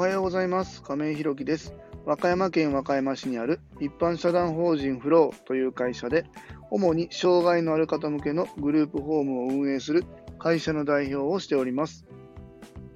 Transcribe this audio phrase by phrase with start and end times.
[0.00, 0.82] はようございます。
[0.82, 1.74] 亀井ひろきです。
[2.06, 6.24] 和歌山県和歌山市にある一般社団法人フローという会社で、
[6.70, 10.06] 主に障害のある方向けのグループホームを運営する
[10.38, 12.06] 会社の代表をしております。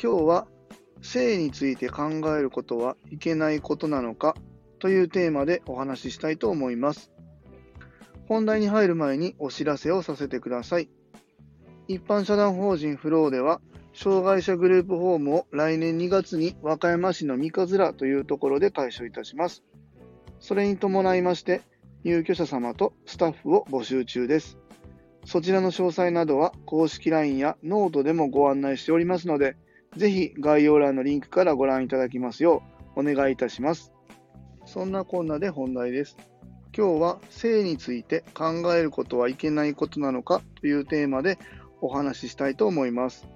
[0.03, 0.46] 今日は、
[1.03, 2.05] 性について考
[2.39, 4.34] えることはいけないことなのか
[4.79, 7.12] というテーマでお話ししたいと思います。
[8.29, 10.89] 本題に入る前にお知らせをさせてください。
[11.86, 13.61] 一般社団法人フローでは、
[13.95, 19.62] 障害者グループホームを来年2月に和歌山市の三葛というところで開所いたします。
[20.41, 21.62] それに伴いまして、
[22.02, 24.59] 入居者様とスタッフを募集中です。
[25.25, 29.57] そちらの詳細などは公式 LINE やノートでもご案内しておりますので、
[29.97, 32.65] ぜひ概要欄のリンクからご覧いただきますよ
[32.97, 33.93] うお願いいたします。
[34.66, 36.16] そんなこんなで本題です。
[36.77, 41.38] 今日は性について考えることはいけないことなのかというテーマで
[41.80, 43.34] お話ししたいと思います。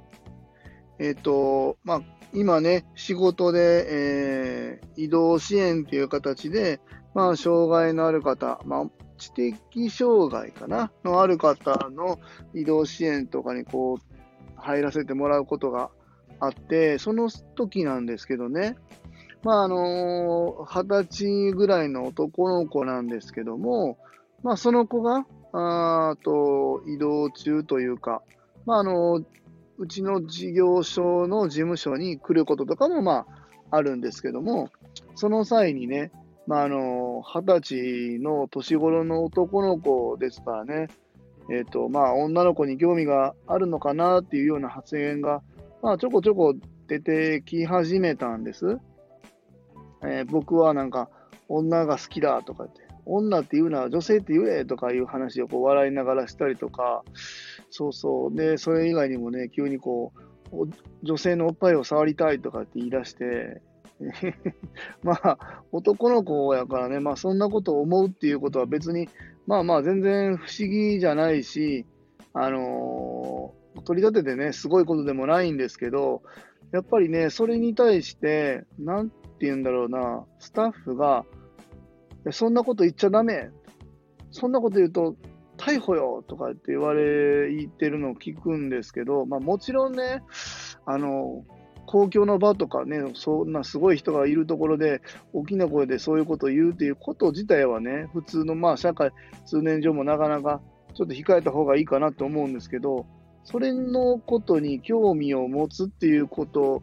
[0.99, 2.03] えっ、と、まあ、
[2.35, 6.81] 今ね、仕事で、えー移動支援という形で、
[7.15, 8.85] まあ、障害のある方、まあ、
[9.17, 12.19] 知的障害かなのある方の
[12.53, 14.19] 移動支援とかにこう、
[14.57, 15.91] 入らせてもらうことが
[16.41, 18.77] あって、その時なんですけどね、
[19.45, 23.99] まあ、あの二十歳ぐらいの男の子なんですけども、
[24.43, 28.23] まあ、その子が、あと、移動中というか、
[28.67, 29.23] まあ、あの、
[29.79, 33.27] うちの事業所の事務所に来ることとかも、ま
[33.71, 34.71] あ、あるんですけども、
[35.15, 36.11] その際にね、
[36.49, 40.89] まあ、あの、二十歳の年頃の男の子ですからね、
[41.51, 45.43] えっ、と、まあ、女の子に興味があるのかなっていうような発言が、
[45.83, 46.55] まあ、ちょこちょこ
[46.89, 48.79] 出てき始めたんです。
[50.03, 51.09] えー僕はなんか、
[51.49, 57.05] 女が好きだとかって、女って言うなら女性って言えとかいう話をこう笑いながらしたりとか、
[57.71, 58.37] そうそう。
[58.37, 60.13] で、それ以外にもね、急にこ
[60.53, 60.69] う、
[61.03, 63.63] 女性のおっぱいを触りたいとかって言い出して、
[65.03, 69.09] まあ、男の子やからね、まあそんなことを思うっていうことは別に、
[69.47, 71.85] まあまあ全然不思議じゃないし、
[72.33, 76.23] あのー取り立ててね、すごいことでもないんですけど、
[76.73, 81.25] やっぱりね、それに対して、なんて言うんだろうな、スタッフが、
[82.31, 83.51] そんなこと言っちゃダメ。
[84.31, 85.17] そんなこと言うと、
[85.59, 90.23] 逮捕よとかって言われ、言ってるのを聞くんですけど、まあもちろんね、
[90.87, 91.45] あの、
[91.87, 95.01] 公共の場とかね、そんなすごい人がいるところで、
[95.33, 99.11] 大きな声でそういうことを言うっていうこと自体はね、普通のまあ社会、
[99.47, 100.61] 通念上もなかなか
[100.95, 103.07] ちょっと控えた方がいいかなと思うんですけど、
[103.45, 106.83] それのことに興味を持つっていうこと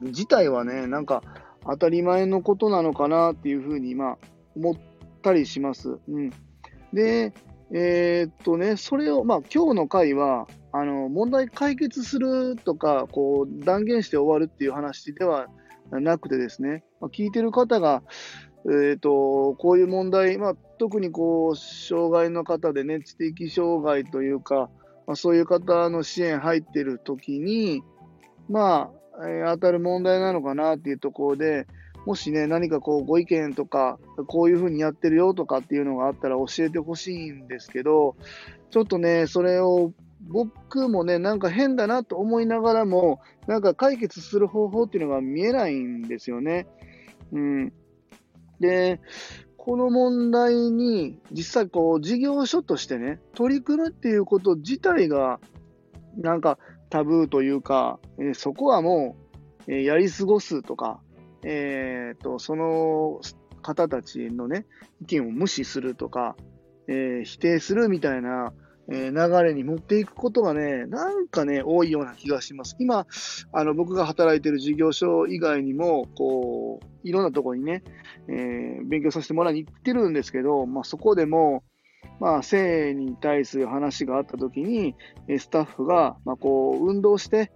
[0.00, 1.22] 自体はね、なんか
[1.64, 4.18] 当たり前のことなのかなっていうふうに、まあ、
[4.56, 4.74] 思っ
[5.22, 5.98] たりします。
[6.08, 6.30] うん。
[6.92, 7.32] で、
[7.72, 15.48] えーっとね、それを、まあ、今日の回は、あの、問題解決するとか、こう、断言して終わるっていう話では
[15.90, 18.02] なくてですね、まあ、聞いてる方が、
[18.66, 24.70] えーっと、こういう問題、まあ、特にこう、障害の方でね、知的障害というか、
[25.06, 27.82] まあ、そういう方の支援入ってる時に、
[28.48, 31.66] まあ、えー当たる問題なのかなっていうところで、
[32.06, 38.16] もしね、何かこうご意見とか、こういうふうにやってるよとかっていうのがあったら教えてほしいんですけど、
[38.70, 46.66] ちょっとね、それを僕もね、なんか変だなと思いながらも、なんか解決する方法っていうのが見えないんですよね。
[47.32, 47.72] うん。
[48.60, 49.00] で、
[49.56, 55.40] この問題に実際こう事業所としてね、取り組むっていうこと自体が、
[56.16, 59.16] なんかタブーというか、えーそこはも
[59.66, 61.00] う、えーやり過ごすとか、
[61.48, 63.20] えーと、その
[63.62, 64.66] 方たちのね、
[65.00, 66.36] 意見を無視するとか、
[66.88, 68.52] えー否定するみたいな、
[68.90, 72.74] えー流れに持っていくことがね、なんかね、多いような気がします。
[72.80, 73.06] 今、
[73.52, 77.84] あの、僕が働いてる事業所以外にも、こう、いろんなところにね、
[78.28, 81.62] えー勉強させてもらいに行ってるんですけど、まあ、そこでも、
[82.18, 84.96] まあ、性に対する話があったときに、
[85.38, 87.52] スタッフが、まあ、こう、運動して、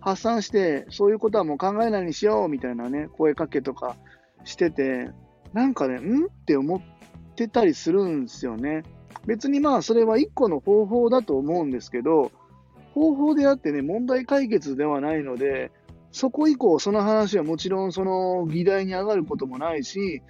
[0.00, 3.96] 発散して、そういうことはもう考えないにしようみたいなね、声かけとか
[4.44, 5.10] してて、
[5.52, 6.80] なんかね、んって思っ
[7.34, 8.82] てたりするんですよね。
[9.26, 12.32] 別にまあ、それは一個の方法だと思うんですけど、
[12.94, 15.70] 方法であってね、問題解決ではないので、
[16.12, 20.22] そこ以降、その話はもちろんその議題に上がることもないし、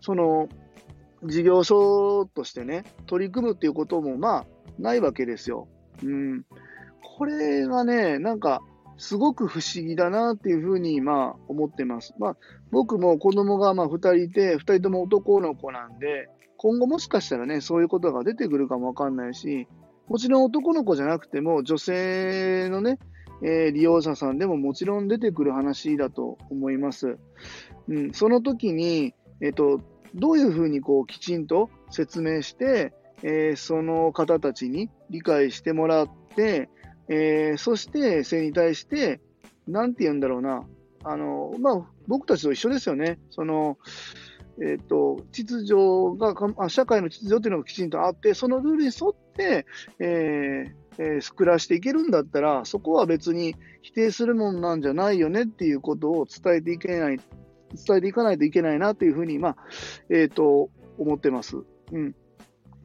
[0.00, 0.48] その
[1.24, 4.46] 事業所としてね、取り組むっていうこともまあ、
[4.78, 5.68] ないわけですよ。
[6.02, 6.44] うん。
[7.02, 8.60] これがね、なんか、
[8.96, 12.14] すごく不思議だなっていうふうに、まあ、思ってます。
[12.18, 12.36] まあ、
[12.70, 19.68] 僕も子供がまあ2人いて、2人とも男の子なんで、今後もしかしたらね、そういうことが出てくるかもわかんないし、
[20.08, 22.98] もちろん男の子じゃなくても、女性のね、
[23.42, 27.18] えー、利用者さんでももちろん出てくる話だと思います。
[27.88, 29.80] うん、その時に、えっ、と、
[30.14, 32.92] どういうふうにこうきちんと説明して、
[33.22, 36.68] えー、その方たちに理解してもらって、
[37.08, 39.20] えー、そして性に対して、
[39.66, 40.64] なんて言うんだろうな、
[41.04, 43.18] あの、まあ、僕たちと一緒ですよね。
[43.30, 43.78] その、
[44.60, 45.74] えっ、ー、と、秩序
[46.18, 46.34] が
[46.64, 49.66] あ、社会の秩序というのがきちんとあって、そのルールに沿って、
[49.98, 59.56] えーえー、暮らしていけるんだったら、そこは別に否定するもんなんじゃないよねっていうことを伝えていけない、伝えていかないといけないなというふうに、まあ、
[60.08, 61.56] えっ、ー、と、思ってます。
[61.92, 62.14] うん。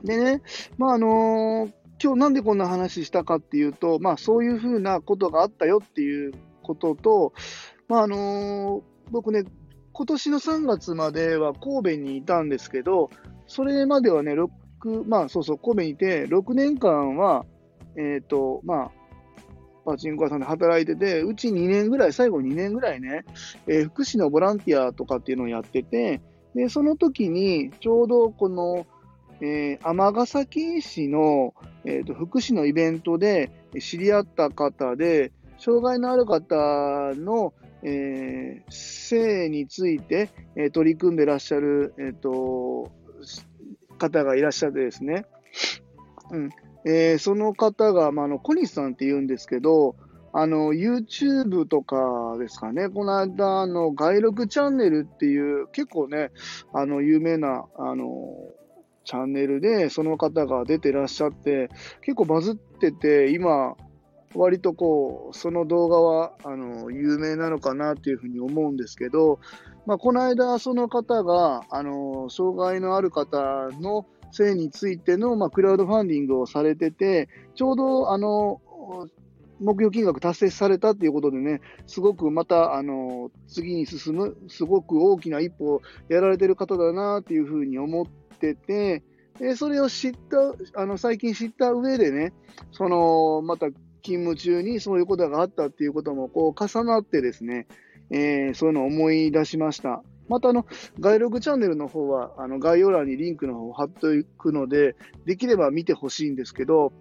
[0.03, 0.41] でね、
[0.77, 7.33] まあ、あのー、今日なんでこんな話したかっていうと、まあ、そういうふうなことがあったよっていうことと、
[7.87, 9.43] まあ、あの僕ね、
[9.91, 13.09] 今年の3月までは神戸にいたんですけど、
[13.47, 17.45] それまではね、6、まあそうそう、神戸にいて、6年間は、
[17.97, 18.91] えっ、ー、と、まあ、
[19.85, 23.25] パチンコ屋さんで働いてて、うち2年ぐらい、最後2年ぐらいね、
[23.67, 26.21] えー、福祉のボランティアとかっていうのをやってて、
[26.55, 28.85] で、その時に、ちょうどこの、
[29.41, 31.53] え尼、崎市の、
[31.85, 36.55] えーと、福祉のイベントで知り合った方で、障害のある方
[37.15, 37.53] の、
[37.83, 42.91] えー、性について、えー、取り組んでらっしゃる、えーと、
[43.97, 45.25] 方がいらっしゃってですね、
[46.31, 46.49] うん。
[46.85, 49.95] えー、その方が、まあ、の小西さんって言うんですけど、
[50.31, 56.31] あの YouTube とかですかね、この間あの外録チャンネルっていう結構ね、
[56.73, 58.05] あの有名なあの
[59.05, 61.69] チャンネルでその方が出てらっしゃって、
[62.01, 63.75] 結構バズってて、今、
[64.35, 69.39] 割とこう、その動画は、あの、有名なのかなっていうふうに思うんですけど、
[69.85, 78.61] まあ、この間、その方が、あの、障害のある方の性についての、まあ、クラウドファンディングをされてて、ちょうど、あの、
[79.59, 89.03] 目標金額達成されたっていうことでね、すごくまた、あの、次に進む、すごく大きな一歩をやられてる方だなっていうふうに思ってて、
[89.39, 90.13] でそれを知っ
[90.73, 92.33] た、あの、最近知った上でね、
[92.71, 93.67] その、また
[94.01, 97.67] 勤務中にそういうことがあったっていうこともこう重なってですね、
[98.09, 100.03] えー、そういうのを思い出しました。
[100.27, 100.65] またあの、
[100.99, 104.95] 外録チャンネルの方は、あの概要欄にリンクの方を貼っておくので、
[105.25, 106.93] できれば見てほしいんですけど、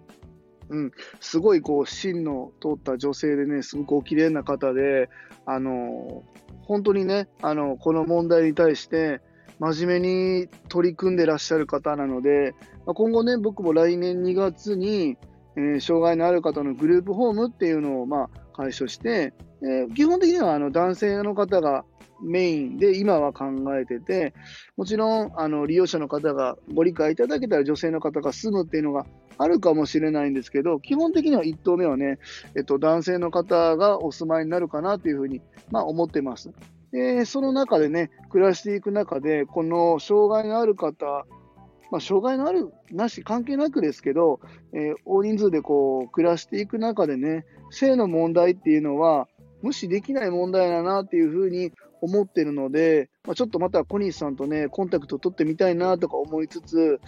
[0.69, 5.09] うん、すごいこう、芯の通った女性でね、すごくお綺麗な方で、
[5.45, 6.23] あの、
[6.63, 9.21] 本当にね、あの、この問題に対して、
[9.59, 15.17] 真面目に取り組んでらっしゃる方なので、今後ね、僕も来年2月に、
[15.55, 21.83] えー、障害のある方のグループホームっていうのを、まあ、解消して、えー、基本的にはあの男性の方が
[22.21, 23.45] メインで今は考
[23.77, 24.33] えてて、
[24.77, 29.05] もちろんあの利用者の方がご理解いただけたら女性の方が住むっていうのが
[29.37, 32.19] あるかもしれないんですけど、基本的には1棟目はね、
[32.55, 35.41] えっと、男性の方がお住まいになるかなというふうに、
[35.71, 36.51] まあ、思ってます。
[36.91, 41.25] で、その中でね、暮らしていく中で、この障害のある方
[41.91, 44.39] まあ、障害のあるなし関係なくですけど、
[44.73, 49.27] えー、大人数でこう暮らしていく中でね、性の問題っていうのは
[49.61, 51.71] 無視できない問題だなっていうふうに
[52.01, 57.01] 思ってるので、まあ、ちょっとまた小西さんとね、コンタクト取ってみたいなとか思いつつ、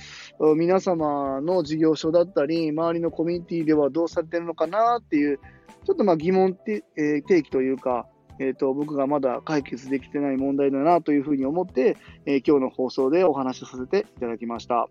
[0.58, 5.40] 皆様の事業所だったり、周りのコミュニティではどうされてるのかなっていう、
[5.86, 8.08] ちょっとまあ疑問って、えー、提起というか、
[8.42, 11.96] えーと、僕がまだ解決できてない問題だなというふうに思って、
[12.26, 14.90] えー、今日の放送でお話しさせていただきました。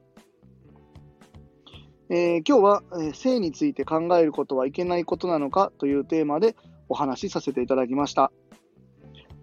[2.11, 6.54] えー、今日は、えー、性について考えることはいけないことなのかというテーマで
[6.88, 8.30] お話しさせていただきました。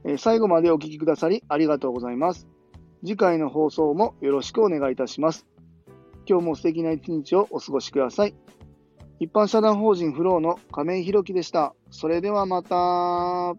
[0.06, 2.48] え、最後までお聴きくださりありがとうございます。
[3.02, 5.46] 次回の放送もよろしくお願いいたします。
[6.26, 8.34] 今日も素敵な一日をお過ごしください。
[9.20, 11.76] 一般社団法人フローの亀井宏樹でした。
[11.90, 13.56] それではまた。